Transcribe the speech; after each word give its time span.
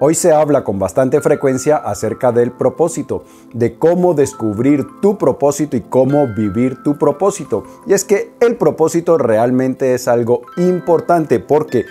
Hoy 0.00 0.16
se 0.16 0.32
habla 0.32 0.64
con 0.64 0.80
bastante 0.80 1.20
frecuencia 1.20 1.76
acerca 1.76 2.32
del 2.32 2.50
propósito, 2.50 3.22
de 3.52 3.78
cómo 3.78 4.12
descubrir 4.14 4.84
tu 5.00 5.16
propósito 5.16 5.76
y 5.76 5.82
cómo 5.82 6.26
vivir 6.26 6.82
tu 6.82 6.98
propósito. 6.98 7.62
Y 7.86 7.92
es 7.92 8.04
que 8.04 8.32
el 8.40 8.56
propósito 8.56 9.18
realmente 9.18 9.94
es 9.94 10.08
algo 10.08 10.42
importante 10.56 11.38
porque 11.38 11.84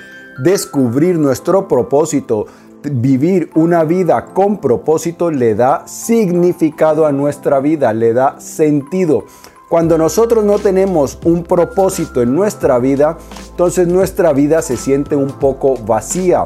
descubrir 0.44 1.18
nuestro 1.18 1.70
propósito, 1.70 2.46
vivir 2.84 3.50
una 3.56 3.86
vida 3.86 4.26
con 4.34 4.60
propósito 4.60 5.32
le 5.32 5.56
da 5.56 5.88
significado 5.88 7.06
a 7.06 7.14
nuestra 7.14 7.62
vida, 7.62 7.94
le 7.94 8.12
da 8.12 8.38
sentido. 8.42 9.24
Cuando 9.70 9.98
nosotros 9.98 10.44
no 10.44 10.60
tenemos 10.60 11.20
un 11.24 11.44
propósito 11.46 12.22
en 12.22 12.36
nuestra 12.36 12.80
vida, 12.80 13.18
entonces 13.50 13.88
nuestra 13.88 14.34
vida 14.34 14.62
se 14.62 14.76
siente 14.76 15.16
un 15.16 15.32
poco 15.32 15.78
vacía. 15.78 16.44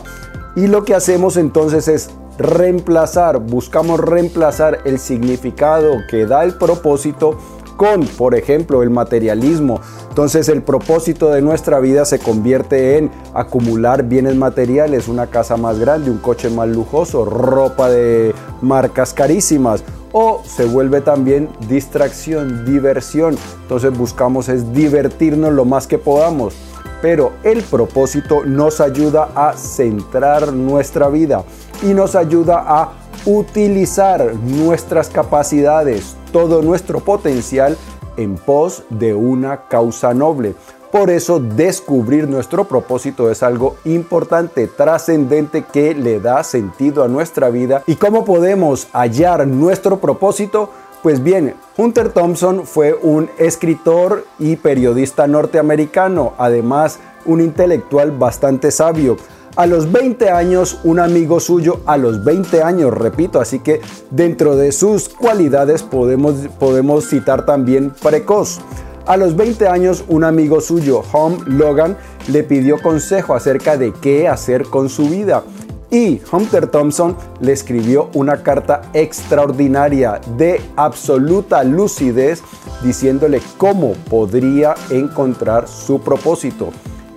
Y 0.57 0.65
lo 0.65 0.83
que 0.83 0.95
hacemos 0.95 1.37
entonces 1.37 1.87
es 1.87 2.09
reemplazar, 2.39 3.37
buscamos 3.37 3.99
reemplazar 3.99 4.79
el 4.85 4.97
significado 4.97 5.97
que 6.09 6.25
da 6.25 6.43
el 6.43 6.55
propósito 6.55 7.37
con, 7.75 8.07
por 8.07 8.33
ejemplo, 8.33 8.81
el 8.81 8.89
materialismo. 8.89 9.79
Entonces 10.09 10.49
el 10.49 10.63
propósito 10.63 11.29
de 11.29 11.43
nuestra 11.43 11.79
vida 11.79 12.05
se 12.05 12.17
convierte 12.17 12.97
en 12.97 13.11
acumular 13.35 14.01
bienes 14.01 14.35
materiales, 14.35 15.07
una 15.07 15.27
casa 15.27 15.57
más 15.57 15.77
grande, 15.77 16.09
un 16.09 16.17
coche 16.17 16.49
más 16.49 16.67
lujoso, 16.69 17.23
ropa 17.23 17.91
de 17.91 18.33
marcas 18.59 19.13
carísimas. 19.13 19.83
O 20.11 20.41
se 20.43 20.65
vuelve 20.65 21.01
también 21.01 21.49
distracción, 21.69 22.65
diversión. 22.65 23.37
Entonces 23.61 23.95
buscamos 23.95 24.49
es 24.49 24.73
divertirnos 24.73 25.53
lo 25.53 25.65
más 25.65 25.85
que 25.85 25.99
podamos 25.99 26.55
pero 27.01 27.33
el 27.43 27.63
propósito 27.63 28.43
nos 28.45 28.81
ayuda 28.81 29.29
a 29.35 29.53
centrar 29.53 30.53
nuestra 30.53 31.09
vida 31.09 31.43
y 31.83 31.93
nos 31.93 32.15
ayuda 32.15 32.63
a 32.65 32.93
utilizar 33.25 34.35
nuestras 34.35 35.09
capacidades, 35.09 36.15
todo 36.31 36.61
nuestro 36.61 36.99
potencial 36.99 37.77
en 38.15 38.35
pos 38.35 38.83
de 38.89 39.13
una 39.13 39.67
causa 39.67 40.13
noble. 40.13 40.55
Por 40.91 41.09
eso 41.09 41.39
descubrir 41.39 42.29
nuestro 42.29 42.63
propósito 42.63 43.29
es 43.29 43.43
algo 43.43 43.75
importante, 43.83 44.67
trascendente 44.67 45.65
que 45.65 45.93
le 45.93 46.21
da 46.21 46.43
sentido 46.43 47.03
a 47.03 47.09
nuestra 47.09 47.49
vida. 47.49 47.83
¿Y 47.87 47.95
cómo 47.95 48.23
podemos 48.23 48.87
hallar 48.93 49.45
nuestro 49.45 49.99
propósito? 49.99 50.69
Pues 51.03 51.23
bien, 51.23 51.53
Hunter 51.77 52.09
Thompson 52.09 52.65
fue 52.65 52.93
un 52.93 53.29
escritor 53.37 54.25
y 54.39 54.55
periodista 54.55 55.27
norteamericano, 55.27 56.33
además 56.37 56.99
un 57.25 57.39
intelectual 57.39 58.11
bastante 58.11 58.71
sabio. 58.71 59.17
A 59.55 59.65
los 59.67 59.91
20 59.91 60.29
años, 60.29 60.79
un 60.83 60.99
amigo 60.99 61.39
suyo, 61.39 61.81
a 61.85 61.97
los 61.97 62.23
20 62.23 62.61
años, 62.61 62.93
repito, 62.93 63.39
así 63.39 63.59
que 63.59 63.81
dentro 64.11 64.55
de 64.55 64.71
sus 64.71 65.09
cualidades 65.09 65.83
podemos, 65.83 66.35
podemos 66.59 67.07
citar 67.07 67.45
también 67.45 67.91
precoz. 68.01 68.59
A 69.05 69.17
los 69.17 69.35
20 69.35 69.67
años, 69.67 70.03
un 70.09 70.23
amigo 70.23 70.61
suyo, 70.61 71.01
Hom 71.11 71.39
Logan, 71.45 71.95
le 72.27 72.43
pidió 72.43 72.81
consejo 72.81 73.35
acerca 73.35 73.77
de 73.77 73.93
qué 73.93 74.27
hacer 74.27 74.65
con 74.65 74.89
su 74.89 75.09
vida. 75.09 75.43
Y 75.89 76.19
Hunter 76.31 76.67
Thompson 76.67 77.15
le 77.39 77.53
escribió 77.53 78.09
una 78.13 78.43
carta 78.43 78.81
extraordinaria 78.93 80.19
de 80.35 80.61
absoluta 80.75 81.63
lucidez 81.63 82.43
diciéndole 82.83 83.41
cómo 83.57 83.93
podría 84.09 84.75
encontrar 84.89 85.67
su 85.67 86.01
propósito. 86.01 86.71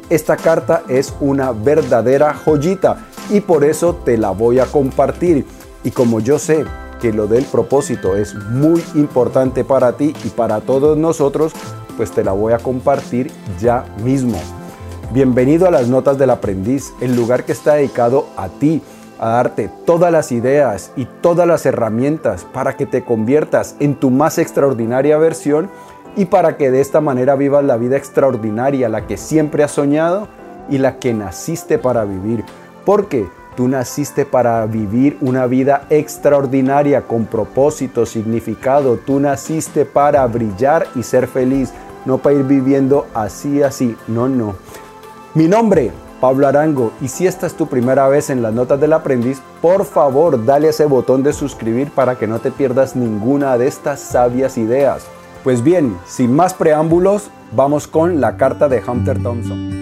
Esta 0.08 0.36
carta 0.36 0.82
es 0.88 1.12
una 1.20 1.52
verdadera 1.52 2.34
joyita 2.34 3.06
y 3.28 3.40
por 3.40 3.64
eso 3.64 3.94
te 4.04 4.16
la 4.16 4.30
voy 4.30 4.60
a 4.60 4.66
compartir. 4.66 5.44
Y 5.82 5.90
como 5.90 6.20
yo 6.20 6.38
sé 6.38 6.64
que 7.00 7.12
lo 7.12 7.26
del 7.26 7.44
propósito 7.44 8.16
es 8.16 8.34
muy 8.34 8.84
importante 8.94 9.64
para 9.64 9.96
ti 9.96 10.14
y 10.24 10.28
para 10.28 10.60
todos 10.60 10.96
nosotros, 10.96 11.52
pues 11.96 12.12
te 12.12 12.22
la 12.22 12.32
voy 12.32 12.52
a 12.52 12.58
compartir 12.58 13.32
ya 13.60 13.84
mismo. 14.04 14.38
Bienvenido 15.12 15.66
a 15.66 15.72
las 15.72 15.88
Notas 15.88 16.18
del 16.18 16.30
Aprendiz, 16.30 16.92
el 17.00 17.16
lugar 17.16 17.42
que 17.42 17.50
está 17.50 17.74
dedicado 17.74 18.28
a 18.36 18.48
ti, 18.48 18.80
a 19.18 19.30
darte 19.30 19.68
todas 19.84 20.12
las 20.12 20.30
ideas 20.30 20.92
y 20.94 21.04
todas 21.04 21.48
las 21.48 21.66
herramientas 21.66 22.46
para 22.52 22.76
que 22.76 22.86
te 22.86 23.02
conviertas 23.02 23.74
en 23.80 23.96
tu 23.96 24.10
más 24.10 24.38
extraordinaria 24.38 25.18
versión 25.18 25.68
y 26.14 26.26
para 26.26 26.56
que 26.56 26.70
de 26.70 26.80
esta 26.80 27.00
manera 27.00 27.34
vivas 27.34 27.64
la 27.64 27.76
vida 27.76 27.96
extraordinaria, 27.96 28.88
la 28.88 29.08
que 29.08 29.16
siempre 29.16 29.64
has 29.64 29.72
soñado 29.72 30.28
y 30.68 30.78
la 30.78 31.00
que 31.00 31.12
naciste 31.12 31.76
para 31.76 32.04
vivir. 32.04 32.44
Porque 32.84 33.26
tú 33.56 33.66
naciste 33.66 34.24
para 34.24 34.64
vivir 34.66 35.18
una 35.22 35.46
vida 35.46 35.88
extraordinaria 35.90 37.02
con 37.02 37.26
propósito, 37.26 38.06
significado. 38.06 38.96
Tú 38.98 39.18
naciste 39.18 39.84
para 39.86 40.24
brillar 40.28 40.86
y 40.94 41.02
ser 41.02 41.26
feliz, 41.26 41.72
no 42.04 42.18
para 42.18 42.36
ir 42.36 42.44
viviendo 42.44 43.08
así, 43.12 43.60
así. 43.64 43.96
No, 44.06 44.28
no. 44.28 44.69
Mi 45.32 45.46
nombre, 45.46 45.92
Pablo 46.20 46.48
Arango, 46.48 46.92
y 47.00 47.06
si 47.06 47.28
esta 47.28 47.46
es 47.46 47.54
tu 47.54 47.68
primera 47.68 48.08
vez 48.08 48.30
en 48.30 48.42
las 48.42 48.52
notas 48.52 48.80
del 48.80 48.92
aprendiz, 48.92 49.40
por 49.62 49.84
favor 49.84 50.44
dale 50.44 50.66
a 50.66 50.70
ese 50.70 50.86
botón 50.86 51.22
de 51.22 51.32
suscribir 51.32 51.92
para 51.92 52.18
que 52.18 52.26
no 52.26 52.40
te 52.40 52.50
pierdas 52.50 52.96
ninguna 52.96 53.56
de 53.56 53.68
estas 53.68 54.00
sabias 54.00 54.58
ideas. 54.58 55.04
Pues 55.44 55.62
bien, 55.62 55.96
sin 56.04 56.34
más 56.34 56.52
preámbulos, 56.52 57.30
vamos 57.52 57.86
con 57.86 58.20
la 58.20 58.36
carta 58.36 58.68
de 58.68 58.82
Hunter 58.84 59.22
Thompson. 59.22 59.80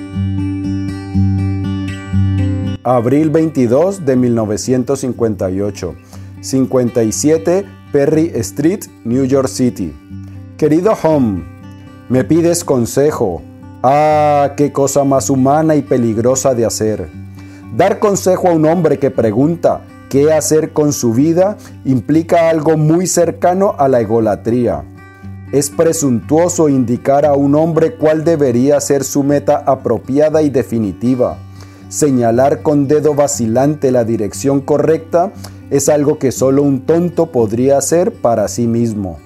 Abril 2.84 3.30
22 3.30 4.04
de 4.04 4.16
1958, 4.16 5.94
57 6.42 7.64
Perry 7.90 8.32
Street, 8.34 8.84
New 9.04 9.24
York 9.24 9.48
City. 9.48 9.94
Querido 10.58 10.92
Home, 11.02 11.42
me 12.10 12.22
pides 12.22 12.64
consejo, 12.64 13.40
Ah, 13.82 14.54
qué 14.56 14.72
cosa 14.72 15.04
más 15.04 15.30
humana 15.30 15.76
y 15.76 15.82
peligrosa 15.82 16.52
de 16.52 16.66
hacer. 16.66 17.08
Dar 17.76 18.00
consejo 18.00 18.48
a 18.48 18.52
un 18.52 18.66
hombre 18.66 18.98
que 18.98 19.12
pregunta 19.12 19.82
qué 20.10 20.32
hacer 20.32 20.72
con 20.72 20.92
su 20.92 21.12
vida 21.12 21.56
implica 21.84 22.50
algo 22.50 22.76
muy 22.76 23.06
cercano 23.06 23.76
a 23.78 23.86
la 23.86 24.00
egolatría. 24.00 24.82
Es 25.52 25.70
presuntuoso 25.70 26.68
indicar 26.68 27.24
a 27.24 27.34
un 27.34 27.54
hombre 27.54 27.94
cuál 27.94 28.24
debería 28.24 28.80
ser 28.80 29.04
su 29.04 29.22
meta 29.22 29.62
apropiada 29.64 30.42
y 30.42 30.50
definitiva. 30.50 31.38
Señalar 31.88 32.62
con 32.62 32.88
dedo 32.88 33.14
vacilante 33.14 33.92
la 33.92 34.04
dirección 34.04 34.60
correcta 34.60 35.32
es 35.70 35.88
algo 35.88 36.18
que 36.18 36.32
solo 36.32 36.64
un 36.64 36.80
tonto 36.80 37.26
podría 37.26 37.78
hacer 37.78 38.12
para 38.12 38.48
sí 38.48 38.66
mismo. 38.66 39.18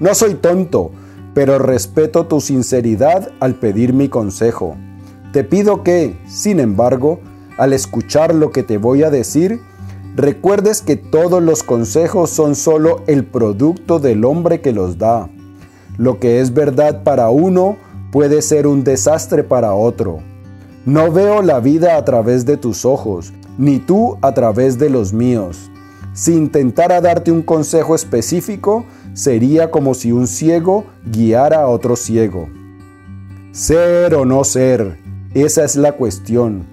No 0.00 0.14
soy 0.14 0.34
tonto, 0.34 0.90
pero 1.34 1.58
respeto 1.58 2.26
tu 2.26 2.40
sinceridad 2.40 3.30
al 3.40 3.54
pedir 3.54 3.92
mi 3.92 4.08
consejo. 4.08 4.76
Te 5.32 5.44
pido 5.44 5.82
que, 5.82 6.16
sin 6.26 6.60
embargo, 6.60 7.20
al 7.56 7.72
escuchar 7.72 8.34
lo 8.34 8.50
que 8.50 8.62
te 8.62 8.78
voy 8.78 9.02
a 9.02 9.10
decir, 9.10 9.60
recuerdes 10.14 10.82
que 10.82 10.96
todos 10.96 11.42
los 11.42 11.62
consejos 11.62 12.30
son 12.30 12.54
solo 12.54 13.02
el 13.06 13.24
producto 13.24 13.98
del 13.98 14.24
hombre 14.24 14.60
que 14.60 14.72
los 14.72 14.98
da. 14.98 15.30
Lo 15.96 16.18
que 16.18 16.40
es 16.40 16.52
verdad 16.52 17.02
para 17.02 17.30
uno 17.30 17.76
puede 18.10 18.42
ser 18.42 18.66
un 18.66 18.84
desastre 18.84 19.42
para 19.42 19.74
otro. 19.74 20.20
No 20.84 21.12
veo 21.12 21.42
la 21.42 21.60
vida 21.60 21.96
a 21.96 22.04
través 22.04 22.44
de 22.44 22.56
tus 22.56 22.84
ojos, 22.84 23.32
ni 23.56 23.78
tú 23.78 24.18
a 24.20 24.34
través 24.34 24.78
de 24.78 24.90
los 24.90 25.12
míos. 25.12 25.70
Si 26.12 26.34
intentara 26.34 27.00
darte 27.00 27.32
un 27.32 27.42
consejo 27.42 27.94
específico, 27.94 28.84
sería 29.14 29.70
como 29.70 29.94
si 29.94 30.12
un 30.12 30.26
ciego 30.26 30.84
guiara 31.04 31.62
a 31.62 31.68
otro 31.68 31.96
ciego. 31.96 32.48
Ser 33.52 34.14
o 34.14 34.24
no 34.24 34.44
ser, 34.44 34.98
esa 35.34 35.64
es 35.64 35.76
la 35.76 35.92
cuestión. 35.92 36.64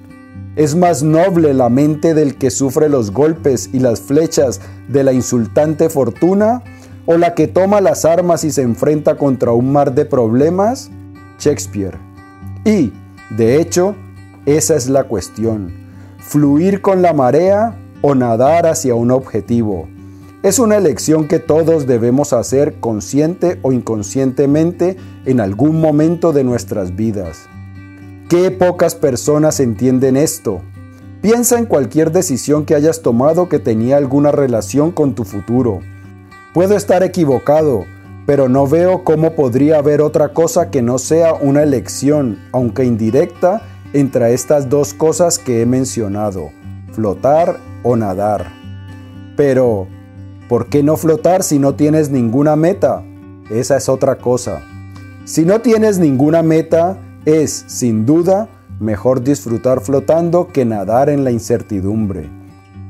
Es 0.56 0.76
más 0.76 1.04
noble 1.04 1.54
la 1.54 1.70
mente 1.70 2.14
del 2.14 2.36
que 2.36 2.50
sufre 2.50 2.90
los 2.90 3.12
golpes 3.12 3.70
y 3.72 3.80
las 3.80 4.02
flechas 4.02 4.60
de 4.88 5.04
la 5.04 5.14
insultante 5.14 5.90
fortuna 5.90 6.64
o 7.06 7.18
la 7.18 7.34
que 7.34 7.48
toma 7.48 7.82
las 7.82 8.06
armas 8.06 8.44
y 8.44 8.52
se 8.52 8.62
enfrenta 8.62 9.16
contra 9.16 9.52
un 9.52 9.72
mar 9.72 9.94
de 9.94 10.06
problemas? 10.06 10.92
Shakespeare. 11.40 11.98
Y, 12.66 12.92
de 13.30 13.60
hecho, 13.60 13.96
esa 14.46 14.76
es 14.76 14.90
la 14.90 15.06
cuestión. 15.06 15.72
Fluir 16.20 16.82
con 16.82 17.02
la 17.02 17.14
marea 17.14 17.78
o 18.02 18.14
nadar 18.14 18.68
hacia 18.68 18.96
un 18.96 19.12
objetivo. 19.12 19.88
Es 20.42 20.58
una 20.58 20.78
elección 20.78 21.28
que 21.28 21.40
todos 21.40 21.86
debemos 21.86 22.32
hacer 22.32 22.80
consciente 22.80 23.60
o 23.62 23.74
inconscientemente 23.74 24.96
en 25.26 25.42
algún 25.42 25.82
momento 25.82 26.32
de 26.32 26.46
nuestras 26.46 26.96
vidas. 26.96 27.50
Qué 28.30 28.50
pocas 28.50 28.96
personas 28.96 29.60
entienden 29.60 30.16
esto. 30.16 30.62
Piensa 31.22 31.60
en 31.60 31.66
cualquier 31.66 32.14
decisión 32.14 32.66
que 32.66 32.74
hayas 32.74 33.02
tomado 33.02 33.50
que 33.50 33.60
tenía 33.60 33.98
alguna 33.98 34.32
relación 34.32 34.94
con 34.94 35.14
tu 35.14 35.26
futuro. 35.26 35.82
Puedo 36.54 36.78
estar 36.78 37.04
equivocado, 37.04 37.84
pero 38.26 38.48
no 38.48 38.66
veo 38.66 39.04
cómo 39.04 39.36
podría 39.36 39.80
haber 39.80 40.02
otra 40.02 40.32
cosa 40.32 40.72
que 40.72 40.82
no 40.82 41.00
sea 41.00 41.34
una 41.34 41.64
elección, 41.64 42.40
aunque 42.54 42.86
indirecta, 42.86 43.62
entre 43.92 44.34
estas 44.34 44.70
dos 44.70 44.94
cosas 44.94 45.38
que 45.38 45.62
he 45.62 45.66
mencionado, 45.66 46.52
flotar 46.94 47.60
o 47.84 47.98
nadar. 47.98 48.54
Pero, 49.36 49.88
¿por 50.50 50.66
qué 50.66 50.82
no 50.82 50.98
flotar 50.98 51.44
si 51.44 51.60
no 51.60 51.76
tienes 51.76 52.10
ninguna 52.10 52.56
meta? 52.56 53.04
Esa 53.52 53.78
es 53.78 53.88
otra 53.88 54.18
cosa. 54.18 54.62
Si 55.24 55.46
no 55.46 55.62
tienes 55.62 56.00
ninguna 56.00 56.42
meta, 56.42 56.98
es, 57.24 57.66
sin 57.68 58.06
duda, 58.06 58.50
mejor 58.80 59.24
disfrutar 59.24 59.80
flotando 59.80 60.48
que 60.48 60.66
nadar 60.66 61.10
en 61.10 61.24
la 61.24 61.30
incertidumbre. 61.30 62.32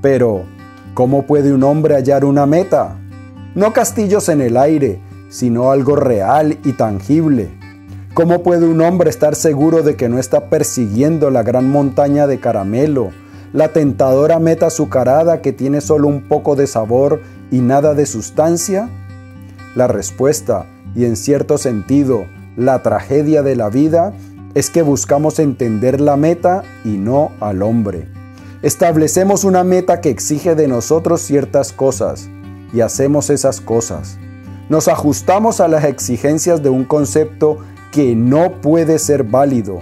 Pero, 0.01 0.43
¿cómo 0.93 1.27
puede 1.27 1.53
un 1.53 1.63
hombre 1.63 1.95
hallar 1.95 2.23
una 2.23 2.45
meta? 2.45 2.97
No 3.55 3.73
castillos 3.73 4.29
en 4.29 4.39
el 4.39 4.55
aire, 4.55 5.01
sino 5.29 5.71
algo 5.71 5.97
real 5.97 6.57
y 6.63 6.73
tangible. 6.73 7.49
¿Cómo 8.13 8.41
puede 8.41 8.67
un 8.67 8.79
hombre 8.79 9.09
estar 9.09 9.35
seguro 9.35 9.83
de 9.83 9.97
que 9.97 10.07
no 10.07 10.17
está 10.17 10.49
persiguiendo 10.49 11.29
la 11.29 11.43
gran 11.43 11.69
montaña 11.69 12.25
de 12.25 12.39
caramelo, 12.39 13.11
la 13.51 13.69
tentadora 13.69 14.39
meta 14.39 14.67
azucarada 14.67 15.41
que 15.41 15.51
tiene 15.51 15.81
solo 15.81 16.07
un 16.07 16.21
poco 16.21 16.55
de 16.55 16.67
sabor 16.67 17.21
y 17.51 17.59
nada 17.59 17.93
de 17.93 18.05
sustancia? 18.05 18.89
La 19.75 19.87
respuesta, 19.87 20.65
y 20.95 21.05
en 21.05 21.15
cierto 21.15 21.57
sentido, 21.57 22.25
la 22.57 22.81
tragedia 22.81 23.43
de 23.43 23.55
la 23.55 23.69
vida, 23.69 24.13
es 24.55 24.69
que 24.69 24.81
buscamos 24.81 25.39
entender 25.39 26.01
la 26.01 26.17
meta 26.17 26.63
y 26.83 26.97
no 26.97 27.31
al 27.39 27.61
hombre. 27.61 28.07
Establecemos 28.61 29.43
una 29.43 29.63
meta 29.63 30.01
que 30.01 30.09
exige 30.09 30.55
de 30.55 30.67
nosotros 30.67 31.21
ciertas 31.21 31.71
cosas 31.71 32.29
y 32.73 32.81
hacemos 32.81 33.29
esas 33.29 33.61
cosas. 33.61 34.17
Nos 34.67 34.87
ajustamos 34.87 35.61
a 35.61 35.67
las 35.67 35.85
exigencias 35.85 36.61
de 36.61 36.69
un 36.69 36.83
concepto 36.83 37.59
que 37.91 38.15
no 38.15 38.59
puede 38.61 38.99
ser 38.99 39.23
válido. 39.23 39.79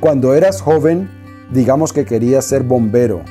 Cuando 0.00 0.34
eras 0.34 0.60
joven, 0.60 1.10
digamos 1.52 1.92
que 1.92 2.04
querías 2.04 2.44
ser 2.44 2.62
bombero. 2.62 3.22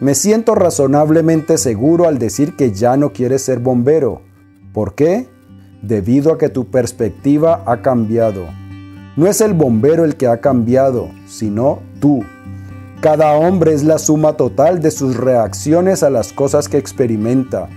Me 0.00 0.14
siento 0.14 0.54
razonablemente 0.54 1.58
seguro 1.58 2.06
al 2.06 2.18
decir 2.18 2.54
que 2.54 2.72
ya 2.72 2.96
no 2.96 3.12
quieres 3.12 3.42
ser 3.42 3.58
bombero. 3.58 4.22
¿Por 4.72 4.94
qué? 4.94 5.26
Debido 5.82 6.32
a 6.32 6.38
que 6.38 6.48
tu 6.48 6.70
perspectiva 6.70 7.64
ha 7.66 7.82
cambiado. 7.82 8.46
No 9.16 9.26
es 9.26 9.40
el 9.40 9.54
bombero 9.54 10.04
el 10.04 10.14
que 10.16 10.28
ha 10.28 10.40
cambiado, 10.40 11.10
sino 11.26 11.80
tú. 12.00 12.22
Cada 13.00 13.32
hombre 13.32 13.72
es 13.72 13.82
la 13.82 13.98
suma 13.98 14.34
total 14.34 14.80
de 14.80 14.92
sus 14.92 15.16
reacciones 15.16 16.04
a 16.04 16.10
las 16.10 16.32
cosas 16.32 16.68
que 16.68 16.78
experimenta. 16.78 17.68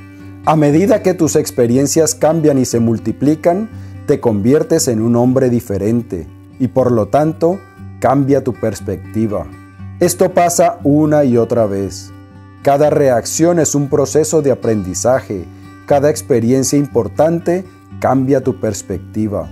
A 0.46 0.56
medida 0.56 1.02
que 1.02 1.16
tus 1.16 1.36
experiencias 1.36 2.14
cambian 2.14 2.60
y 2.60 2.66
se 2.66 2.80
multiplican, 2.80 3.68
te 4.06 4.20
conviertes 4.20 4.88
en 4.88 5.02
un 5.02 5.16
hombre 5.16 5.50
diferente 5.50 6.28
y 6.60 6.68
por 6.68 6.92
lo 6.92 7.08
tanto 7.08 7.60
cambia 8.00 8.44
tu 8.44 8.54
perspectiva. 8.54 9.48
Esto 10.02 10.34
pasa 10.34 10.80
una 10.84 11.26
y 11.26 11.38
otra 11.38 11.68
vez. 11.68 12.12
Cada 12.64 12.90
reacción 12.90 13.60
es 13.60 13.76
un 13.76 13.88
proceso 13.88 14.42
de 14.42 14.50
aprendizaje. 14.50 15.46
Cada 15.86 16.10
experiencia 16.10 16.80
importante 16.80 17.66
cambia 18.00 18.42
tu 18.42 18.60
perspectiva. 18.60 19.48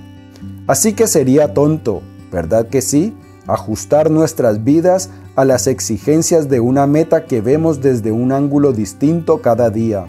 Así 0.65 0.93
que 0.93 1.05
sería 1.05 1.53
tonto, 1.53 2.01
¿verdad 2.31 2.67
que 2.67 2.81
sí? 2.81 3.15
Ajustar 3.45 4.09
nuestras 4.09 4.63
vidas 4.63 5.11
a 5.35 5.45
las 5.45 5.67
exigencias 5.67 6.49
de 6.49 6.59
una 6.59 6.87
meta 6.87 7.25
que 7.25 7.41
vemos 7.41 7.79
desde 7.79 8.11
un 8.11 8.31
ángulo 8.31 8.73
distinto 8.73 9.43
cada 9.43 9.69
día. 9.69 10.07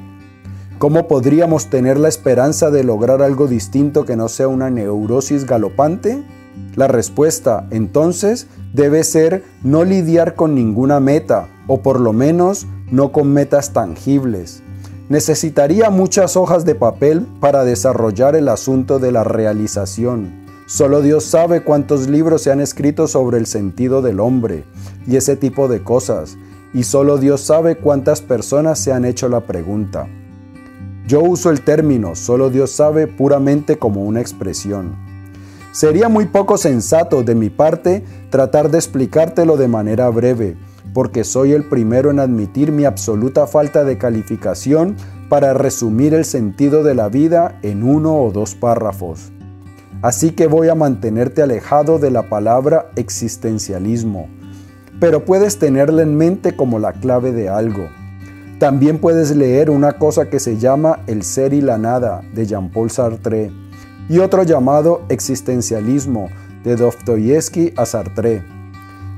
¿Cómo 0.78 1.06
podríamos 1.06 1.68
tener 1.68 1.98
la 1.98 2.08
esperanza 2.08 2.70
de 2.70 2.82
lograr 2.82 3.20
algo 3.20 3.46
distinto 3.46 4.06
que 4.06 4.16
no 4.16 4.30
sea 4.30 4.48
una 4.48 4.70
neurosis 4.70 5.44
galopante? 5.44 6.24
La 6.76 6.88
respuesta, 6.88 7.66
entonces, 7.70 8.46
debe 8.72 9.04
ser 9.04 9.44
no 9.62 9.84
lidiar 9.84 10.34
con 10.34 10.54
ninguna 10.54 11.00
meta, 11.00 11.48
o 11.66 11.82
por 11.82 12.00
lo 12.00 12.12
menos 12.12 12.66
no 12.90 13.12
con 13.12 13.32
metas 13.32 13.72
tangibles. 13.72 14.62
Necesitaría 15.08 15.90
muchas 15.90 16.36
hojas 16.36 16.64
de 16.64 16.76
papel 16.76 17.26
para 17.40 17.64
desarrollar 17.64 18.36
el 18.36 18.48
asunto 18.48 18.98
de 18.98 19.10
la 19.10 19.24
realización. 19.24 20.40
Solo 20.66 21.02
Dios 21.02 21.24
sabe 21.24 21.64
cuántos 21.64 22.08
libros 22.08 22.42
se 22.42 22.52
han 22.52 22.60
escrito 22.60 23.08
sobre 23.08 23.38
el 23.38 23.46
sentido 23.46 24.02
del 24.02 24.20
hombre 24.20 24.62
y 25.08 25.16
ese 25.16 25.34
tipo 25.34 25.66
de 25.66 25.82
cosas, 25.82 26.38
y 26.72 26.84
solo 26.84 27.18
Dios 27.18 27.40
sabe 27.40 27.76
cuántas 27.76 28.20
personas 28.20 28.78
se 28.78 28.92
han 28.92 29.04
hecho 29.04 29.28
la 29.28 29.40
pregunta. 29.40 30.06
Yo 31.08 31.22
uso 31.22 31.50
el 31.50 31.62
término 31.62 32.14
solo 32.14 32.50
Dios 32.50 32.70
sabe 32.70 33.08
puramente 33.08 33.78
como 33.78 34.04
una 34.04 34.20
expresión. 34.20 35.09
Sería 35.72 36.08
muy 36.08 36.26
poco 36.26 36.58
sensato 36.58 37.22
de 37.22 37.36
mi 37.36 37.48
parte 37.48 38.04
tratar 38.30 38.72
de 38.72 38.78
explicártelo 38.78 39.56
de 39.56 39.68
manera 39.68 40.08
breve, 40.08 40.56
porque 40.92 41.22
soy 41.22 41.52
el 41.52 41.68
primero 41.68 42.10
en 42.10 42.18
admitir 42.18 42.72
mi 42.72 42.84
absoluta 42.84 43.46
falta 43.46 43.84
de 43.84 43.96
calificación 43.96 44.96
para 45.28 45.54
resumir 45.54 46.12
el 46.12 46.24
sentido 46.24 46.82
de 46.82 46.96
la 46.96 47.08
vida 47.08 47.60
en 47.62 47.84
uno 47.84 48.16
o 48.16 48.32
dos 48.32 48.56
párrafos. 48.56 49.30
Así 50.02 50.32
que 50.32 50.48
voy 50.48 50.68
a 50.68 50.74
mantenerte 50.74 51.40
alejado 51.40 52.00
de 52.00 52.10
la 52.10 52.28
palabra 52.28 52.90
existencialismo, 52.96 54.28
pero 54.98 55.24
puedes 55.24 55.60
tenerla 55.60 56.02
en 56.02 56.16
mente 56.16 56.56
como 56.56 56.80
la 56.80 56.94
clave 56.94 57.30
de 57.30 57.48
algo. 57.48 57.86
También 58.58 58.98
puedes 58.98 59.36
leer 59.36 59.70
una 59.70 59.92
cosa 59.92 60.28
que 60.28 60.40
se 60.40 60.58
llama 60.58 60.98
El 61.06 61.22
ser 61.22 61.52
y 61.52 61.60
la 61.60 61.78
nada 61.78 62.22
de 62.34 62.44
Jean-Paul 62.46 62.90
Sartre 62.90 63.52
y 64.10 64.18
otro 64.18 64.42
llamado 64.42 65.02
Existencialismo 65.08 66.30
de 66.64 66.74
Dostoyevsky 66.74 67.72
a 67.76 67.86
Sartre. 67.86 68.42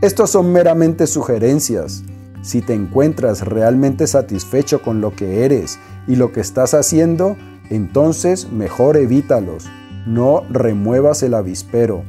Estos 0.02 0.30
son 0.30 0.52
meramente 0.52 1.06
sugerencias. 1.06 2.04
Si 2.42 2.60
te 2.60 2.74
encuentras 2.74 3.40
realmente 3.40 4.06
satisfecho 4.06 4.82
con 4.82 5.00
lo 5.00 5.16
que 5.16 5.46
eres 5.46 5.78
y 6.06 6.16
lo 6.16 6.30
que 6.30 6.40
estás 6.40 6.74
haciendo, 6.74 7.36
entonces 7.70 8.52
mejor 8.52 8.98
evítalos 8.98 9.64
no 10.06 10.42
remuevas 10.50 11.22
el 11.22 11.32
avispero. 11.34 12.02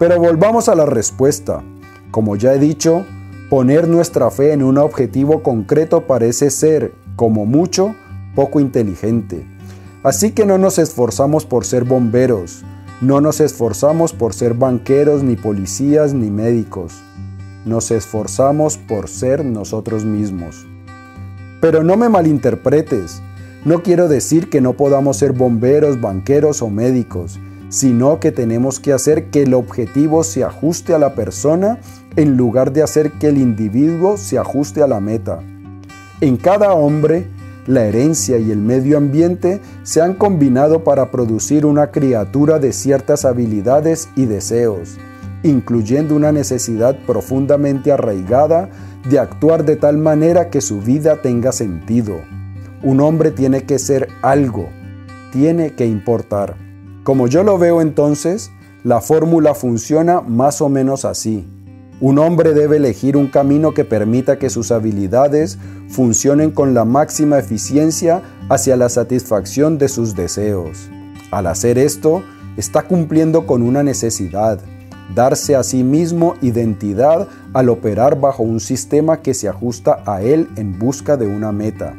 Pero 0.00 0.18
volvamos 0.18 0.68
a 0.68 0.74
la 0.74 0.86
respuesta. 0.86 1.62
Como 2.10 2.34
ya 2.34 2.54
he 2.54 2.58
dicho, 2.58 3.06
poner 3.48 3.86
nuestra 3.86 4.28
fe 4.32 4.52
en 4.52 4.64
un 4.64 4.76
objetivo 4.76 5.44
concreto 5.44 6.08
parece 6.08 6.50
ser, 6.50 6.94
como 7.14 7.46
mucho, 7.46 7.94
poco 8.34 8.58
inteligente. 8.58 9.46
Así 10.02 10.32
que 10.32 10.44
no 10.44 10.58
nos 10.58 10.78
esforzamos 10.78 11.46
por 11.46 11.64
ser 11.64 11.84
bomberos, 11.84 12.64
no 13.00 13.20
nos 13.20 13.40
esforzamos 13.40 14.12
por 14.12 14.34
ser 14.34 14.54
banqueros, 14.54 15.22
ni 15.22 15.36
policías, 15.36 16.12
ni 16.12 16.30
médicos. 16.30 16.94
Nos 17.64 17.90
esforzamos 17.92 18.78
por 18.78 19.08
ser 19.08 19.44
nosotros 19.44 20.04
mismos. 20.04 20.66
Pero 21.60 21.84
no 21.84 21.96
me 21.96 22.08
malinterpretes, 22.08 23.22
no 23.64 23.84
quiero 23.84 24.08
decir 24.08 24.50
que 24.50 24.60
no 24.60 24.72
podamos 24.72 25.18
ser 25.18 25.32
bomberos, 25.32 26.00
banqueros 26.00 26.62
o 26.62 26.68
médicos, 26.68 27.38
sino 27.68 28.18
que 28.18 28.32
tenemos 28.32 28.80
que 28.80 28.92
hacer 28.92 29.30
que 29.30 29.42
el 29.42 29.54
objetivo 29.54 30.24
se 30.24 30.42
ajuste 30.42 30.94
a 30.94 30.98
la 30.98 31.14
persona 31.14 31.78
en 32.16 32.36
lugar 32.36 32.72
de 32.72 32.82
hacer 32.82 33.12
que 33.12 33.28
el 33.28 33.38
individuo 33.38 34.16
se 34.16 34.36
ajuste 34.36 34.82
a 34.82 34.88
la 34.88 34.98
meta. 34.98 35.38
En 36.20 36.36
cada 36.36 36.72
hombre, 36.72 37.28
la 37.66 37.84
herencia 37.84 38.38
y 38.38 38.50
el 38.50 38.58
medio 38.58 38.98
ambiente 38.98 39.60
se 39.82 40.00
han 40.00 40.14
combinado 40.14 40.82
para 40.84 41.10
producir 41.10 41.64
una 41.64 41.90
criatura 41.90 42.58
de 42.58 42.72
ciertas 42.72 43.24
habilidades 43.24 44.08
y 44.16 44.26
deseos, 44.26 44.96
incluyendo 45.42 46.16
una 46.16 46.32
necesidad 46.32 46.96
profundamente 47.06 47.92
arraigada 47.92 48.68
de 49.08 49.18
actuar 49.18 49.64
de 49.64 49.76
tal 49.76 49.98
manera 49.98 50.50
que 50.50 50.60
su 50.60 50.80
vida 50.80 51.22
tenga 51.22 51.52
sentido. 51.52 52.20
Un 52.82 53.00
hombre 53.00 53.30
tiene 53.30 53.62
que 53.62 53.78
ser 53.78 54.08
algo, 54.22 54.68
tiene 55.32 55.74
que 55.74 55.86
importar. 55.86 56.56
Como 57.04 57.28
yo 57.28 57.42
lo 57.44 57.58
veo 57.58 57.80
entonces, 57.80 58.50
la 58.84 59.00
fórmula 59.00 59.54
funciona 59.54 60.20
más 60.20 60.60
o 60.60 60.68
menos 60.68 61.04
así. 61.04 61.48
Un 62.02 62.18
hombre 62.18 62.52
debe 62.52 62.76
elegir 62.76 63.16
un 63.16 63.28
camino 63.28 63.72
que 63.72 63.84
permita 63.84 64.38
que 64.38 64.50
sus 64.50 64.72
habilidades 64.72 65.56
funcionen 65.88 66.50
con 66.50 66.74
la 66.74 66.84
máxima 66.84 67.38
eficiencia 67.38 68.20
hacia 68.50 68.76
la 68.76 68.90
satisfacción 68.90 69.78
de 69.78 69.88
sus 69.88 70.14
deseos. 70.14 70.90
Al 71.30 71.46
hacer 71.46 71.78
esto, 71.78 72.22
está 72.58 72.82
cumpliendo 72.82 73.46
con 73.46 73.62
una 73.62 73.82
necesidad, 73.82 74.60
darse 75.14 75.56
a 75.56 75.62
sí 75.62 75.84
mismo 75.84 76.34
identidad 76.42 77.28
al 77.54 77.68
operar 77.70 78.20
bajo 78.20 78.42
un 78.42 78.60
sistema 78.60 79.22
que 79.22 79.32
se 79.32 79.48
ajusta 79.48 80.02
a 80.04 80.22
él 80.22 80.48
en 80.56 80.78
busca 80.78 81.16
de 81.16 81.28
una 81.28 81.52
meta 81.52 81.94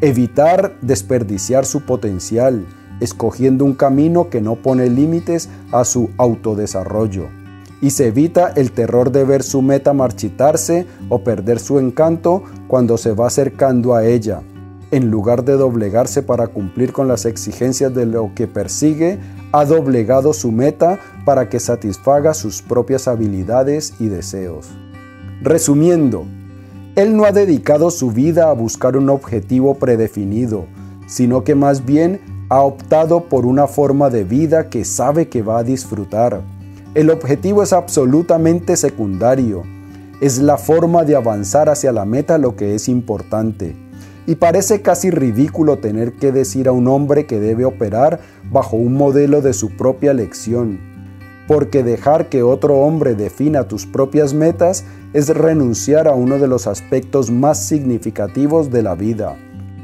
evitar 0.00 0.76
desperdiciar 0.82 1.64
su 1.64 1.82
potencial, 1.82 2.66
escogiendo 3.00 3.64
un 3.64 3.74
camino 3.74 4.28
que 4.28 4.42
no 4.42 4.56
pone 4.56 4.90
límites 4.90 5.48
a 5.72 5.84
su 5.84 6.10
autodesarrollo. 6.18 7.28
Y 7.80 7.90
se 7.90 8.08
evita 8.08 8.52
el 8.56 8.72
terror 8.72 9.12
de 9.12 9.24
ver 9.24 9.42
su 9.42 9.62
meta 9.62 9.92
marchitarse 9.92 10.86
o 11.08 11.22
perder 11.22 11.58
su 11.58 11.78
encanto 11.78 12.42
cuando 12.68 12.96
se 12.96 13.12
va 13.12 13.26
acercando 13.26 13.94
a 13.94 14.06
ella. 14.06 14.42
En 14.92 15.10
lugar 15.10 15.44
de 15.44 15.54
doblegarse 15.54 16.22
para 16.22 16.46
cumplir 16.46 16.92
con 16.92 17.08
las 17.08 17.26
exigencias 17.26 17.92
de 17.92 18.06
lo 18.06 18.32
que 18.34 18.46
persigue, 18.46 19.18
ha 19.52 19.64
doblegado 19.64 20.32
su 20.32 20.52
meta 20.52 21.00
para 21.24 21.48
que 21.48 21.58
satisfaga 21.58 22.34
sus 22.34 22.62
propias 22.62 23.08
habilidades 23.08 23.94
y 23.98 24.06
deseos. 24.06 24.68
Resumiendo, 25.42 26.24
Él 26.94 27.16
no 27.16 27.24
ha 27.24 27.32
dedicado 27.32 27.90
su 27.90 28.10
vida 28.10 28.48
a 28.48 28.52
buscar 28.52 28.96
un 28.96 29.10
objetivo 29.10 29.74
predefinido, 29.74 30.66
sino 31.06 31.42
que 31.42 31.54
más 31.54 31.84
bien 31.84 32.20
ha 32.48 32.60
optado 32.60 33.24
por 33.24 33.44
una 33.44 33.66
forma 33.66 34.08
de 34.08 34.24
vida 34.24 34.68
que 34.70 34.84
sabe 34.84 35.28
que 35.28 35.42
va 35.42 35.58
a 35.58 35.64
disfrutar. 35.64 36.42
El 36.96 37.10
objetivo 37.10 37.62
es 37.62 37.74
absolutamente 37.74 38.74
secundario. 38.74 39.64
Es 40.22 40.38
la 40.38 40.56
forma 40.56 41.04
de 41.04 41.14
avanzar 41.14 41.68
hacia 41.68 41.92
la 41.92 42.06
meta 42.06 42.38
lo 42.38 42.56
que 42.56 42.74
es 42.74 42.88
importante. 42.88 43.76
Y 44.26 44.36
parece 44.36 44.80
casi 44.80 45.10
ridículo 45.10 45.76
tener 45.76 46.14
que 46.14 46.32
decir 46.32 46.68
a 46.68 46.72
un 46.72 46.88
hombre 46.88 47.26
que 47.26 47.38
debe 47.38 47.66
operar 47.66 48.20
bajo 48.50 48.78
un 48.78 48.94
modelo 48.94 49.42
de 49.42 49.52
su 49.52 49.76
propia 49.76 50.12
elección. 50.12 50.80
Porque 51.46 51.82
dejar 51.82 52.30
que 52.30 52.42
otro 52.42 52.78
hombre 52.78 53.14
defina 53.14 53.68
tus 53.68 53.84
propias 53.84 54.32
metas 54.32 54.86
es 55.12 55.28
renunciar 55.28 56.08
a 56.08 56.14
uno 56.14 56.38
de 56.38 56.48
los 56.48 56.66
aspectos 56.66 57.30
más 57.30 57.62
significativos 57.68 58.70
de 58.70 58.82
la 58.82 58.94
vida 58.94 59.36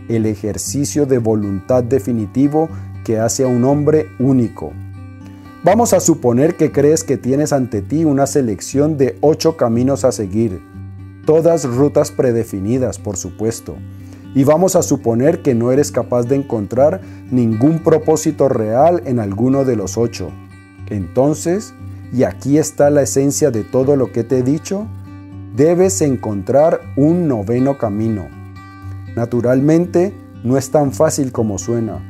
el 0.08 0.24
ejercicio 0.24 1.04
de 1.04 1.18
voluntad 1.18 1.84
definitivo 1.84 2.70
que 3.04 3.18
hace 3.18 3.44
a 3.44 3.48
un 3.48 3.64
hombre 3.64 4.08
único. 4.18 4.72
Vamos 5.64 5.92
a 5.92 6.00
suponer 6.00 6.56
que 6.56 6.72
crees 6.72 7.04
que 7.04 7.16
tienes 7.16 7.52
ante 7.52 7.82
ti 7.82 8.04
una 8.04 8.26
selección 8.26 8.96
de 8.96 9.16
ocho 9.20 9.56
caminos 9.56 10.04
a 10.04 10.10
seguir, 10.10 10.60
todas 11.24 11.64
rutas 11.64 12.10
predefinidas, 12.10 12.98
por 12.98 13.16
supuesto. 13.16 13.76
Y 14.34 14.44
vamos 14.44 14.74
a 14.76 14.82
suponer 14.82 15.42
que 15.42 15.54
no 15.54 15.70
eres 15.70 15.92
capaz 15.92 16.24
de 16.24 16.36
encontrar 16.36 17.00
ningún 17.30 17.78
propósito 17.78 18.48
real 18.48 19.02
en 19.04 19.20
alguno 19.20 19.64
de 19.64 19.76
los 19.76 19.96
ocho. 19.96 20.30
Entonces, 20.90 21.74
y 22.12 22.24
aquí 22.24 22.58
está 22.58 22.90
la 22.90 23.02
esencia 23.02 23.50
de 23.50 23.62
todo 23.62 23.94
lo 23.94 24.10
que 24.10 24.24
te 24.24 24.38
he 24.38 24.42
dicho, 24.42 24.86
debes 25.54 26.00
encontrar 26.00 26.80
un 26.96 27.28
noveno 27.28 27.78
camino 27.78 28.42
Naturalmente, 29.14 30.14
no 30.42 30.56
es 30.56 30.70
tan 30.70 30.92
fácil 30.92 31.32
como 31.32 31.58
suena. 31.58 32.02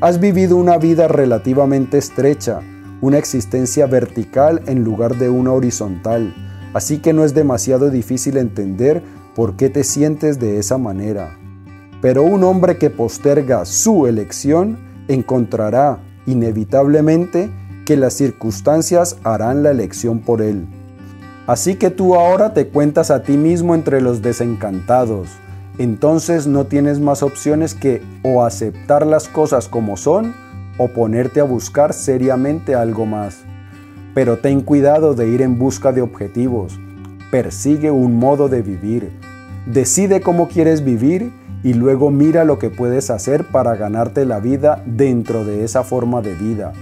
Has 0.00 0.20
vivido 0.20 0.56
una 0.56 0.76
vida 0.76 1.08
relativamente 1.08 1.98
estrecha, 1.98 2.60
una 3.00 3.18
existencia 3.18 3.86
vertical 3.86 4.62
en 4.66 4.84
lugar 4.84 5.16
de 5.16 5.28
una 5.28 5.52
horizontal, 5.52 6.34
así 6.74 6.98
que 6.98 7.12
no 7.12 7.24
es 7.24 7.34
demasiado 7.34 7.90
difícil 7.90 8.36
entender 8.36 9.02
por 9.34 9.56
qué 9.56 9.70
te 9.70 9.84
sientes 9.84 10.38
de 10.38 10.58
esa 10.58 10.78
manera. 10.78 11.38
Pero 12.00 12.22
un 12.22 12.44
hombre 12.44 12.78
que 12.78 12.90
posterga 12.90 13.64
su 13.64 14.06
elección 14.06 14.78
encontrará 15.08 16.00
inevitablemente 16.26 17.50
que 17.84 17.96
las 17.96 18.14
circunstancias 18.14 19.16
harán 19.24 19.62
la 19.62 19.70
elección 19.70 20.20
por 20.20 20.42
él. 20.42 20.66
Así 21.46 21.76
que 21.76 21.90
tú 21.90 22.14
ahora 22.14 22.52
te 22.52 22.68
cuentas 22.68 23.10
a 23.10 23.22
ti 23.22 23.36
mismo 23.36 23.74
entre 23.74 24.00
los 24.00 24.20
desencantados, 24.20 25.28
entonces 25.78 26.46
no 26.46 26.66
tienes 26.66 27.00
más 27.00 27.22
opciones 27.22 27.74
que 27.74 28.02
o 28.22 28.44
aceptar 28.44 29.06
las 29.06 29.28
cosas 29.28 29.68
como 29.68 29.96
son 29.96 30.34
o 30.78 30.88
ponerte 30.88 31.40
a 31.40 31.44
buscar 31.44 31.92
seriamente 31.92 32.74
algo 32.74 33.04
más. 33.04 33.42
Pero 34.14 34.38
ten 34.38 34.62
cuidado 34.62 35.14
de 35.14 35.28
ir 35.28 35.42
en 35.42 35.58
busca 35.58 35.92
de 35.92 36.00
objetivos. 36.00 36.78
Persigue 37.30 37.90
un 37.90 38.16
modo 38.16 38.48
de 38.48 38.62
vivir. 38.62 39.10
Decide 39.66 40.20
cómo 40.20 40.48
quieres 40.48 40.82
vivir 40.82 41.30
y 41.62 41.74
luego 41.74 42.10
mira 42.10 42.44
lo 42.44 42.58
que 42.58 42.70
puedes 42.70 43.10
hacer 43.10 43.44
para 43.44 43.76
ganarte 43.76 44.24
la 44.24 44.40
vida 44.40 44.82
dentro 44.86 45.44
de 45.44 45.64
esa 45.64 45.82
forma 45.82 46.22
de 46.22 46.34
vida. 46.34 46.72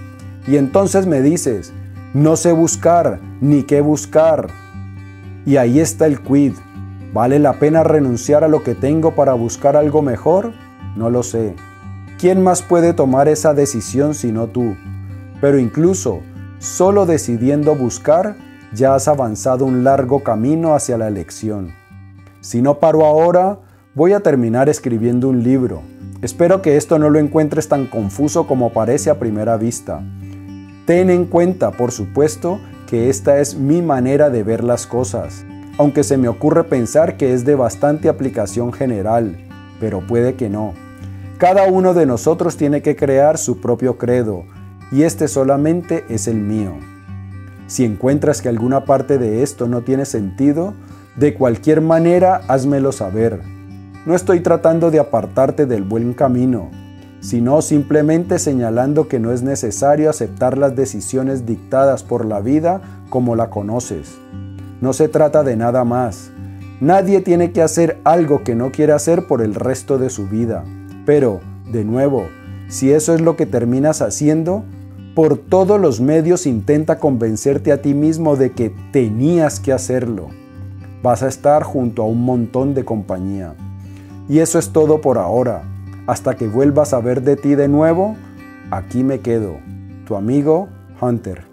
Y 0.47 0.57
entonces 0.57 1.07
me 1.07 1.23
dices, 1.23 1.73
no 2.15 2.37
sé 2.37 2.53
buscar 2.53 3.19
ni 3.41 3.65
qué 3.65 3.81
buscar. 3.81 4.49
Y 5.45 5.57
ahí 5.57 5.81
está 5.81 6.07
el 6.07 6.21
quid. 6.21 6.53
¿Vale 7.13 7.39
la 7.39 7.55
pena 7.55 7.83
renunciar 7.83 8.45
a 8.45 8.49
lo 8.49 8.63
que 8.63 8.75
tengo 8.75 9.15
para 9.15 9.33
buscar 9.33 9.77
algo 9.77 10.03
mejor? 10.03 10.53
No 10.97 11.11
lo 11.11 11.23
sé. 11.23 11.55
¿Quién 12.19 12.43
más 12.43 12.63
puede 12.63 12.93
tomar 12.93 13.29
esa 13.29 13.55
decisión 13.55 14.15
sino 14.15 14.47
tú? 14.47 14.77
Pero 15.41 15.59
incluso, 15.59 16.21
solo 16.59 17.07
decidiendo 17.07 17.75
buscar, 17.75 18.37
ya 18.73 18.95
has 18.95 19.09
avanzado 19.09 19.65
un 19.65 19.85
largo 19.85 20.23
camino 20.23 20.75
hacia 20.75 20.99
la 20.99 21.09
elección. 21.09 21.75
Si 22.41 22.63
no 22.63 22.79
paro 22.79 23.05
ahora, 23.05 23.59
voy 23.95 24.13
a 24.13 24.21
terminar 24.21 24.69
escribiendo 24.69 25.29
un 25.29 25.43
libro. 25.43 25.83
Espero 26.23 26.63
que 26.63 26.77
esto 26.77 26.99
no 26.99 27.11
lo 27.11 27.19
encuentres 27.19 27.69
tan 27.69 27.87
confuso 27.87 28.47
como 28.47 28.73
parece 28.73 29.11
a 29.11 29.19
primera 29.19 29.57
vista. 29.57 30.03
Ten 30.87 31.11
en 31.11 31.27
cuenta, 31.27 31.73
por 31.73 31.93
supuesto, 31.93 32.59
que 32.87 33.11
esta 33.11 33.41
es 33.41 33.57
mi 33.57 33.83
manera 33.83 34.31
de 34.31 34.43
ver 34.43 34.65
las 34.65 34.87
cosas 34.87 35.45
aunque 35.79 36.05
se 36.05 36.17
me 36.17 36.29
ocurre 36.29 36.65
pensar 36.65 37.17
que 37.17 37.33
es 37.35 37.45
de 37.45 37.55
bastante 37.55 38.09
aplicación 38.09 38.73
general, 38.73 39.37
pero 39.79 40.01
puede 40.07 40.35
que 40.35 40.49
no. 40.49 40.75
Cada 41.39 41.67
uno 41.67 41.93
de 41.93 42.07
nosotros 42.07 42.57
tiene 42.57 42.81
que 42.81 42.97
crear 42.97 43.37
su 43.37 43.61
propio 43.61 43.99
credo, 43.99 44.45
y 44.91 45.03
este 45.03 45.29
solamente 45.29 46.07
es 46.09 46.29
el 46.29 46.37
mío. 46.37 46.73
Si 47.67 47.85
encuentras 47.85 48.41
que 48.41 48.49
alguna 48.49 48.87
parte 48.87 49.19
de 49.19 49.43
esto 49.43 49.69
no 49.69 49.83
tiene 49.83 50.07
sentido, 50.07 50.73
de 51.15 51.35
cualquier 51.35 51.83
manera 51.83 52.41
házmelo 52.49 52.91
saber. 52.91 53.43
No 54.07 54.15
estoy 54.15 54.41
tratando 54.41 54.91
de 54.91 54.99
apartarte 54.99 55.67
del 55.67 55.83
buen 55.83 56.15
camino, 56.15 56.71
sino 57.21 57.61
simplemente 57.61 58.39
señalando 58.39 59.07
que 59.07 59.21
no 59.21 59.31
es 59.31 59.43
necesario 59.43 60.09
aceptar 60.09 60.57
las 60.57 60.75
decisiones 60.75 61.45
dictadas 61.45 62.03
por 62.03 62.25
la 62.25 62.41
vida 62.41 62.81
como 63.11 63.37
la 63.37 63.51
conoces. 63.51 64.17
No 64.81 64.95
se 64.95 65.09
trata 65.09 65.43
de 65.43 65.57
nada 65.57 65.85
más. 65.85 66.31
Nadie 66.81 67.21
tiene 67.21 67.53
que 67.53 67.61
hacer 67.61 67.99
algo 68.05 68.43
que 68.43 68.55
no 68.55 68.71
quiere 68.71 68.95
hacer 68.95 69.27
por 69.27 69.43
el 69.43 69.55
resto 69.55 69.99
de 69.99 70.09
su 70.09 70.29
vida. 70.29 70.65
Pero, 71.07 71.41
de 71.73 71.85
nuevo, 71.85 72.27
si 72.69 72.93
eso 72.93 73.15
es 73.15 73.23
lo 73.23 73.37
que 73.37 73.47
terminas 73.47 74.03
haciendo, 74.03 74.65
por 75.15 75.39
todos 75.39 75.81
los 75.81 76.03
medios 76.03 76.45
intenta 76.45 76.99
convencerte 76.99 77.73
a 77.73 77.81
ti 77.81 77.95
mismo 77.95 78.37
de 78.37 78.53
que 78.53 78.75
tenías 78.93 79.61
que 79.61 79.73
hacerlo. 79.73 80.29
Vas 81.03 81.23
a 81.23 81.29
estar 81.29 81.63
junto 81.63 82.03
a 82.03 82.07
un 82.07 82.23
montón 82.23 82.75
de 82.75 82.85
compañía. 82.85 83.55
Y 84.29 84.41
eso 84.41 84.59
es 84.59 84.71
todo 84.71 85.01
por 85.01 85.17
ahora. 85.17 85.63
Hasta 86.07 86.37
que 86.37 86.49
vuelvas 86.49 86.93
a 86.93 87.01
ver 87.01 87.23
de 87.23 87.37
ti 87.37 87.55
de 87.55 87.69
nuevo, 87.69 88.17
aquí 88.71 89.05
me 89.05 89.21
quedo. 89.21 89.57
Tu 90.07 90.17
amigo 90.17 90.69
Hunter. 91.01 91.45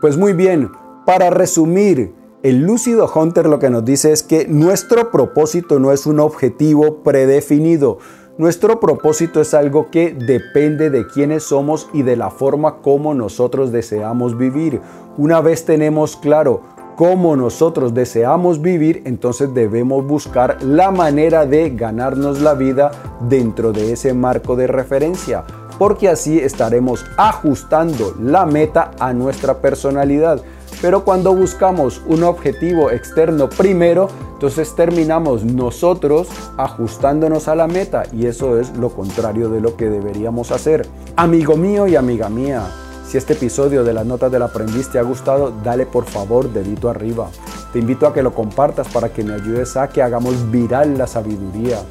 Pues 0.00 0.16
muy 0.16 0.32
bien, 0.34 0.70
para 1.04 1.30
resumir, 1.30 2.12
el 2.42 2.62
lúcido 2.62 3.10
Hunter 3.12 3.46
lo 3.46 3.58
que 3.58 3.70
nos 3.70 3.84
dice 3.84 4.12
es 4.12 4.22
que 4.22 4.46
nuestro 4.46 5.10
propósito 5.10 5.78
no 5.78 5.92
es 5.92 6.06
un 6.06 6.20
objetivo 6.20 7.02
predefinido. 7.02 7.98
Nuestro 8.38 8.80
propósito 8.80 9.40
es 9.40 9.52
algo 9.54 9.90
que 9.90 10.14
depende 10.14 10.88
de 10.88 11.06
quiénes 11.06 11.42
somos 11.42 11.88
y 11.92 12.02
de 12.02 12.16
la 12.16 12.30
forma 12.30 12.76
como 12.76 13.12
nosotros 13.12 13.72
deseamos 13.72 14.38
vivir. 14.38 14.80
Una 15.18 15.40
vez 15.40 15.64
tenemos 15.64 16.16
claro 16.16 16.62
cómo 16.96 17.36
nosotros 17.36 17.92
deseamos 17.92 18.62
vivir, 18.62 19.02
entonces 19.04 19.52
debemos 19.52 20.06
buscar 20.06 20.62
la 20.62 20.90
manera 20.90 21.44
de 21.44 21.70
ganarnos 21.70 22.40
la 22.40 22.54
vida 22.54 22.92
dentro 23.28 23.72
de 23.72 23.92
ese 23.92 24.14
marco 24.14 24.56
de 24.56 24.68
referencia, 24.68 25.44
porque 25.78 26.08
así 26.08 26.38
estaremos 26.38 27.04
ajustando 27.16 28.14
la 28.20 28.46
meta 28.46 28.92
a 29.00 29.12
nuestra 29.12 29.60
personalidad. 29.60 30.40
Pero 30.80 31.04
cuando 31.04 31.34
buscamos 31.34 32.00
un 32.06 32.22
objetivo 32.22 32.90
externo 32.90 33.50
primero, 33.50 34.08
entonces 34.40 34.74
terminamos 34.74 35.44
nosotros 35.44 36.26
ajustándonos 36.56 37.46
a 37.46 37.54
la 37.54 37.66
meta 37.66 38.04
y 38.10 38.24
eso 38.24 38.58
es 38.58 38.74
lo 38.74 38.88
contrario 38.88 39.50
de 39.50 39.60
lo 39.60 39.76
que 39.76 39.90
deberíamos 39.90 40.50
hacer. 40.50 40.88
Amigo 41.14 41.58
mío 41.58 41.86
y 41.86 41.94
amiga 41.94 42.30
mía, 42.30 42.66
si 43.06 43.18
este 43.18 43.34
episodio 43.34 43.84
de 43.84 43.92
las 43.92 44.06
notas 44.06 44.32
del 44.32 44.40
aprendiz 44.40 44.88
te 44.88 44.98
ha 44.98 45.02
gustado, 45.02 45.52
dale 45.62 45.84
por 45.84 46.06
favor 46.06 46.50
dedito 46.50 46.88
arriba. 46.88 47.28
Te 47.74 47.80
invito 47.80 48.06
a 48.06 48.14
que 48.14 48.22
lo 48.22 48.32
compartas 48.32 48.88
para 48.88 49.10
que 49.10 49.22
me 49.22 49.34
ayudes 49.34 49.76
a 49.76 49.90
que 49.90 50.02
hagamos 50.02 50.50
viral 50.50 50.96
la 50.96 51.06
sabiduría. 51.06 51.82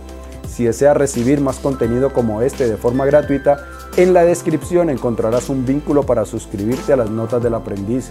Si 0.48 0.64
deseas 0.64 0.98
recibir 0.98 1.42
más 1.42 1.60
contenido 1.60 2.14
como 2.14 2.42
este 2.42 2.68
de 2.68 2.78
forma 2.78 3.06
gratuita, 3.06 3.64
en 3.96 4.12
la 4.12 4.24
descripción 4.24 4.90
encontrarás 4.90 5.50
un 5.50 5.68
vínculo 5.68 6.02
para 6.02 6.26
suscribirte 6.26 6.94
a 6.94 6.98
las 6.98 7.12
notas 7.12 7.44
del 7.44 7.54
aprendiz. 7.54 8.10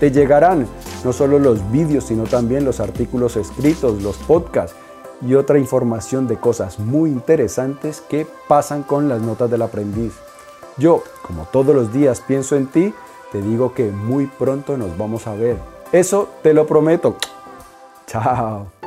Te 0.00 0.10
llegarán 0.10 0.66
no 1.04 1.12
solo 1.12 1.38
los 1.38 1.70
vídeos, 1.70 2.04
sino 2.04 2.24
también 2.24 2.64
los 2.64 2.80
artículos 2.80 3.36
escritos, 3.36 4.02
los 4.02 4.16
podcasts 4.16 4.76
y 5.26 5.34
otra 5.34 5.58
información 5.58 6.26
de 6.26 6.36
cosas 6.36 6.78
muy 6.78 7.10
interesantes 7.10 8.02
que 8.08 8.26
pasan 8.48 8.82
con 8.82 9.08
las 9.08 9.22
notas 9.22 9.50
del 9.50 9.62
aprendiz. 9.62 10.12
Yo, 10.76 11.02
como 11.22 11.44
todos 11.44 11.74
los 11.74 11.92
días 11.92 12.20
pienso 12.20 12.56
en 12.56 12.66
ti, 12.66 12.94
te 13.32 13.40
digo 13.40 13.74
que 13.74 13.90
muy 13.90 14.26
pronto 14.26 14.76
nos 14.76 14.96
vamos 14.98 15.26
a 15.26 15.34
ver. 15.34 15.56
Eso 15.92 16.28
te 16.42 16.52
lo 16.52 16.66
prometo. 16.66 17.16
Chao. 18.06 18.83